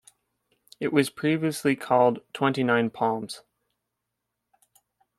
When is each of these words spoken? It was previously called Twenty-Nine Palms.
It 0.79 0.91
was 0.91 1.11
previously 1.11 1.75
called 1.75 2.21
Twenty-Nine 2.33 2.89
Palms. 2.89 3.43